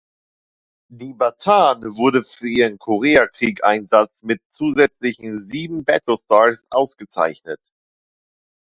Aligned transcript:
Die 0.89 1.13
"Bataan" 1.13 1.83
wurde 1.95 2.23
für 2.23 2.47
ihren 2.47 2.79
Koreakrieg-Einsatz 2.79 4.23
mit 4.23 4.41
zusätzlichen 4.51 5.47
sieben 5.47 5.83
"Battle 5.83 6.17
Stars" 6.17 6.65
ausgezeichnet. 6.71 7.59